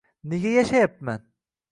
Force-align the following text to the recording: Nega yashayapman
Nega 0.29 0.49
yashayapman 0.55 1.21